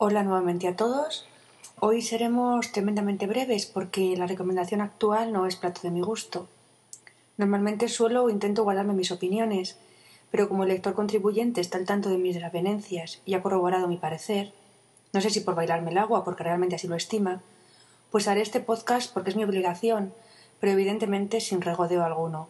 Hola 0.00 0.22
nuevamente 0.22 0.68
a 0.68 0.76
todos. 0.76 1.26
Hoy 1.80 2.02
seremos 2.02 2.70
tremendamente 2.70 3.26
breves 3.26 3.66
porque 3.66 4.16
la 4.16 4.28
recomendación 4.28 4.80
actual 4.80 5.32
no 5.32 5.44
es 5.44 5.56
plato 5.56 5.80
de 5.82 5.90
mi 5.90 6.02
gusto. 6.02 6.46
Normalmente 7.36 7.88
suelo 7.88 8.22
o 8.22 8.30
intento 8.30 8.62
guardarme 8.62 8.92
mis 8.92 9.10
opiniones, 9.10 9.76
pero 10.30 10.48
como 10.48 10.62
el 10.62 10.68
lector 10.68 10.94
contribuyente 10.94 11.60
está 11.60 11.78
al 11.78 11.84
tanto 11.84 12.10
de 12.10 12.18
mis 12.18 12.36
desavenencias 12.36 13.20
y 13.26 13.34
ha 13.34 13.42
corroborado 13.42 13.88
mi 13.88 13.96
parecer, 13.96 14.52
no 15.12 15.20
sé 15.20 15.30
si 15.30 15.40
por 15.40 15.56
bailarme 15.56 15.90
el 15.90 15.98
agua 15.98 16.22
porque 16.22 16.44
realmente 16.44 16.76
así 16.76 16.86
lo 16.86 16.94
estima, 16.94 17.42
pues 18.12 18.28
haré 18.28 18.42
este 18.42 18.60
podcast 18.60 19.12
porque 19.12 19.30
es 19.30 19.36
mi 19.36 19.42
obligación, 19.42 20.14
pero 20.60 20.74
evidentemente 20.74 21.40
sin 21.40 21.60
regodeo 21.60 22.04
alguno. 22.04 22.48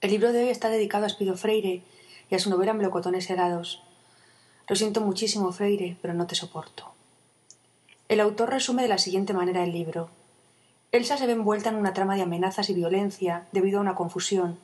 El 0.00 0.10
libro 0.12 0.32
de 0.32 0.44
hoy 0.44 0.48
está 0.48 0.70
dedicado 0.70 1.04
a 1.04 1.08
Espido 1.08 1.36
Freire 1.36 1.82
y 2.30 2.34
a 2.34 2.38
su 2.38 2.48
novela 2.48 2.72
Melocotones 2.72 3.28
helados. 3.28 3.82
Lo 4.68 4.76
siento 4.76 5.00
muchísimo, 5.00 5.52
Freire, 5.52 5.96
pero 6.00 6.14
no 6.14 6.26
te 6.26 6.34
soporto. 6.34 6.92
El 8.08 8.20
autor 8.20 8.50
resume 8.50 8.82
de 8.82 8.88
la 8.88 8.98
siguiente 8.98 9.34
manera 9.34 9.64
el 9.64 9.72
libro. 9.72 10.08
Elsa 10.92 11.16
se 11.16 11.26
ve 11.26 11.32
envuelta 11.32 11.70
en 11.70 11.76
una 11.76 11.92
trama 11.92 12.16
de 12.16 12.22
amenazas 12.22 12.70
y 12.70 12.74
violencia 12.74 13.46
debido 13.52 13.78
a 13.78 13.82
una 13.82 13.94
confusión. 13.94 14.58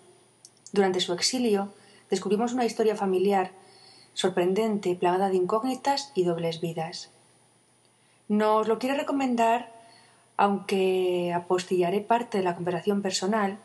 Durante 0.72 1.00
su 1.00 1.12
exilio, 1.12 1.72
descubrimos 2.08 2.52
una 2.52 2.64
historia 2.64 2.96
familiar 2.96 3.50
sorprendente, 4.14 4.94
plagada 4.94 5.28
de 5.28 5.36
incógnitas 5.36 6.12
y 6.14 6.24
dobles 6.24 6.60
vidas. 6.60 7.10
Nos 8.28 8.68
lo 8.68 8.78
quiere 8.78 8.96
recomendar, 8.96 9.72
aunque 10.36 11.32
apostillaré 11.34 12.00
parte 12.00 12.38
de 12.38 12.44
la 12.44 12.54
conversación 12.54 13.02
personal, 13.02 13.58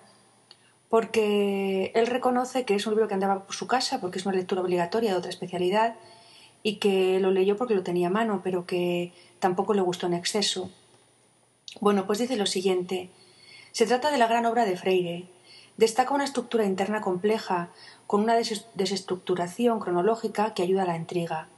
porque 0.89 1.91
él 1.95 2.07
reconoce 2.07 2.65
que 2.65 2.75
es 2.75 2.85
un 2.87 2.93
libro 2.93 3.07
que 3.07 3.13
andaba 3.13 3.43
por 3.43 3.55
su 3.55 3.67
casa, 3.67 4.01
porque 4.01 4.19
es 4.19 4.25
una 4.25 4.35
lectura 4.35 4.61
obligatoria 4.61 5.11
de 5.11 5.17
otra 5.17 5.29
especialidad, 5.29 5.95
y 6.65 6.77
que 6.77 7.19
lo 7.19 7.29
leyó 7.29 7.57
porque 7.57 7.75
lo 7.75 7.83
tenía 7.83 8.07
a 8.07 8.09
mano, 8.09 8.41
pero 8.43 8.65
que 8.65 9.13
tampoco 9.37 9.75
le 9.75 9.83
gustó 9.83 10.07
en 10.07 10.15
exceso. 10.15 10.71
Bueno, 11.79 12.07
pues 12.07 12.17
dice 12.17 12.37
lo 12.37 12.47
siguiente. 12.47 13.11
Se 13.71 13.85
trata 13.85 14.09
de 14.09 14.17
la 14.17 14.25
gran 14.25 14.47
obra 14.47 14.65
de 14.65 14.75
Freire. 14.75 15.27
Destaca 15.77 16.15
una 16.15 16.23
estructura 16.23 16.65
interna 16.65 17.01
compleja, 17.01 17.69
con 18.07 18.21
una 18.21 18.33
desestructuración 18.33 19.79
cronológica 19.79 20.55
que 20.55 20.63
ayuda 20.63 20.81
a 20.81 20.87
la 20.87 20.95
intriga. 20.95 21.49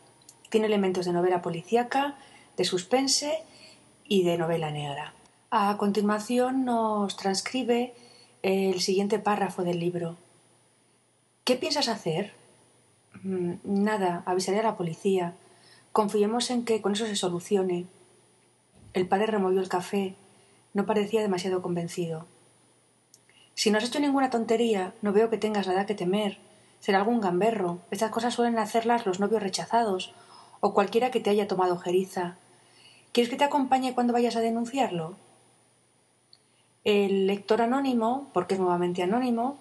Tiene 0.49 0.67
elementos 0.67 1.05
de 1.05 1.13
novela 1.13 1.41
policíaca, 1.41 2.17
de 2.57 2.65
suspense 2.65 3.45
y 4.03 4.23
de 4.23 4.37
novela 4.37 4.71
negra. 4.71 5.13
A 5.51 5.77
continuación 5.77 6.65
nos 6.65 7.15
transcribe 7.15 7.93
el 8.41 8.81
siguiente 8.81 9.19
párrafo 9.19 9.63
del 9.63 9.79
libro. 9.79 10.17
¿Qué 11.45 11.55
piensas 11.55 11.87
hacer? 11.87 12.33
Mm, 13.23 13.55
nada, 13.63 14.23
avisaré 14.25 14.59
a 14.59 14.63
la 14.63 14.77
policía. 14.77 15.35
Confiemos 15.91 16.49
en 16.49 16.65
que 16.65 16.81
con 16.81 16.93
eso 16.93 17.05
se 17.05 17.15
solucione. 17.15 17.87
El 18.93 19.07
padre 19.07 19.27
removió 19.27 19.59
el 19.59 19.69
café. 19.69 20.15
No 20.73 20.85
parecía 20.85 21.21
demasiado 21.21 21.61
convencido. 21.61 22.25
Si 23.55 23.71
no 23.71 23.77
has 23.77 23.85
hecho 23.85 23.99
ninguna 23.99 24.29
tontería, 24.29 24.93
no 25.01 25.13
veo 25.13 25.29
que 25.29 25.37
tengas 25.37 25.67
nada 25.67 25.85
que 25.85 25.95
temer. 25.95 26.37
Será 26.79 26.99
algún 26.99 27.21
gamberro. 27.21 27.79
Estas 27.89 28.11
cosas 28.11 28.33
suelen 28.33 28.59
hacerlas 28.59 29.05
los 29.05 29.19
novios 29.19 29.41
rechazados 29.41 30.13
o 30.59 30.73
cualquiera 30.73 31.11
que 31.11 31.19
te 31.19 31.29
haya 31.29 31.47
tomado 31.47 31.77
jeriza. 31.77 32.37
¿Quieres 33.11 33.29
que 33.29 33.37
te 33.37 33.43
acompañe 33.43 33.95
cuando 33.95 34.13
vayas 34.13 34.35
a 34.35 34.41
denunciarlo? 34.41 35.15
El 36.83 37.27
lector 37.27 37.61
anónimo, 37.61 38.29
porque 38.33 38.53
es 38.53 38.59
nuevamente 38.59 39.01
anónimo, 39.01 39.57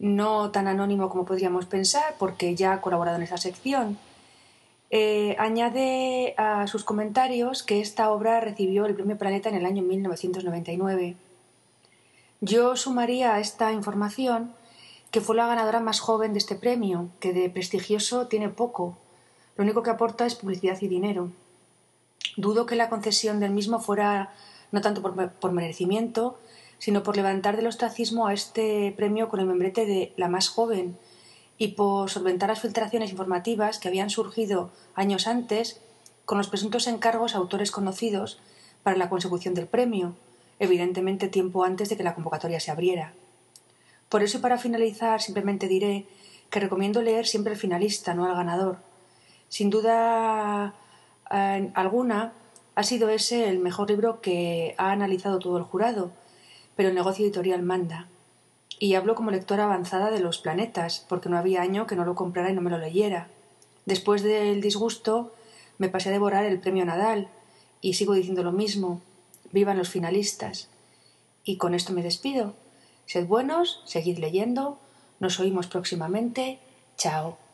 no 0.00 0.50
tan 0.50 0.66
anónimo 0.66 1.08
como 1.08 1.24
podríamos 1.24 1.66
pensar, 1.66 2.16
porque 2.18 2.56
ya 2.56 2.72
ha 2.72 2.80
colaborado 2.80 3.16
en 3.18 3.22
esa 3.22 3.36
sección, 3.36 3.98
eh, 4.90 5.36
añade 5.38 6.34
a 6.36 6.66
sus 6.66 6.82
comentarios 6.82 7.62
que 7.62 7.80
esta 7.80 8.10
obra 8.10 8.40
recibió 8.40 8.86
el 8.86 8.94
Premio 8.94 9.16
Planeta 9.16 9.48
en 9.48 9.54
el 9.54 9.66
año 9.66 9.84
1999. 9.84 11.14
Yo 12.40 12.74
sumaría 12.74 13.34
a 13.34 13.40
esta 13.40 13.70
información 13.72 14.52
que 15.10 15.20
fue 15.20 15.36
la 15.36 15.46
ganadora 15.46 15.80
más 15.80 16.00
joven 16.00 16.32
de 16.32 16.38
este 16.38 16.56
premio, 16.56 17.08
que 17.20 17.32
de 17.32 17.50
prestigioso 17.50 18.26
tiene 18.26 18.48
poco. 18.48 18.96
Lo 19.56 19.64
único 19.64 19.82
que 19.82 19.90
aporta 19.90 20.26
es 20.26 20.34
publicidad 20.34 20.78
y 20.80 20.88
dinero. 20.88 21.30
Dudo 22.36 22.66
que 22.66 22.76
la 22.76 22.88
concesión 22.88 23.38
del 23.40 23.50
mismo 23.50 23.80
fuera 23.80 24.32
no 24.72 24.80
tanto 24.80 25.02
por, 25.02 25.52
merecimiento, 25.52 26.38
sino 26.80 27.04
por 27.04 27.14
levantar 27.14 27.56
del 27.56 27.68
ostracismo 27.68 28.26
a 28.26 28.32
este 28.32 28.92
premio 28.96 29.28
con 29.28 29.38
el 29.38 29.46
membrete 29.46 29.86
de 29.86 30.12
la 30.16 30.28
más 30.28 30.48
joven 30.48 30.98
y 31.58 31.68
por 31.68 32.10
solventar 32.10 32.48
las 32.48 32.62
filtraciones 32.62 33.10
informativas 33.10 33.78
que 33.78 33.86
habían 33.86 34.10
surgido 34.10 34.72
años 34.94 35.26
antes 35.26 35.80
con 36.24 36.38
los 36.38 36.48
presuntos 36.48 36.86
encargos 36.86 37.34
a 37.34 37.38
autores 37.38 37.70
conocidos 37.70 38.40
para 38.82 38.96
la 38.96 39.10
consecución 39.10 39.52
del 39.52 39.66
premio, 39.66 40.16
evidentemente 40.58 41.28
tiempo 41.28 41.64
antes 41.64 41.90
de 41.90 41.98
que 41.98 42.02
la 42.02 42.14
convocatoria 42.14 42.60
se 42.60 42.70
abriera. 42.70 43.12
Por 44.08 44.22
eso 44.22 44.38
y 44.38 44.40
para 44.40 44.56
finalizar 44.56 45.20
simplemente 45.20 45.68
diré 45.68 46.06
que 46.48 46.60
recomiendo 46.60 47.02
leer 47.02 47.26
siempre 47.26 47.52
el 47.52 47.58
finalista, 47.58 48.14
no 48.14 48.24
al 48.24 48.34
ganador. 48.34 48.78
Sin 49.48 49.68
duda 49.68 50.74
eh, 51.30 51.70
alguna, 51.74 52.32
ha 52.74 52.82
sido 52.84 53.10
ese 53.10 53.50
el 53.50 53.58
mejor 53.58 53.90
libro 53.90 54.22
que 54.22 54.74
ha 54.78 54.92
analizado 54.92 55.38
todo 55.38 55.58
el 55.58 55.64
jurado, 55.64 56.12
pero 56.80 56.88
el 56.88 56.94
negocio 56.94 57.26
editorial 57.26 57.60
manda. 57.60 58.08
Y 58.78 58.94
hablo 58.94 59.14
como 59.14 59.30
lectora 59.30 59.64
avanzada 59.64 60.10
de 60.10 60.20
los 60.20 60.38
planetas, 60.38 61.04
porque 61.10 61.28
no 61.28 61.36
había 61.36 61.60
año 61.60 61.86
que 61.86 61.94
no 61.94 62.06
lo 62.06 62.14
comprara 62.14 62.48
y 62.48 62.54
no 62.54 62.62
me 62.62 62.70
lo 62.70 62.78
leyera. 62.78 63.28
Después 63.84 64.22
del 64.22 64.62
disgusto, 64.62 65.34
me 65.76 65.90
pasé 65.90 66.08
a 66.08 66.12
devorar 66.12 66.46
el 66.46 66.58
premio 66.58 66.86
Nadal, 66.86 67.28
y 67.82 67.92
sigo 67.92 68.14
diciendo 68.14 68.42
lo 68.42 68.52
mismo. 68.52 69.02
Vivan 69.52 69.76
los 69.76 69.90
finalistas. 69.90 70.70
Y 71.44 71.58
con 71.58 71.74
esto 71.74 71.92
me 71.92 72.02
despido. 72.02 72.54
Sed 73.04 73.26
buenos, 73.26 73.82
seguid 73.84 74.16
leyendo, 74.16 74.78
nos 75.18 75.38
oímos 75.38 75.66
próximamente. 75.66 76.60
Chao. 76.96 77.49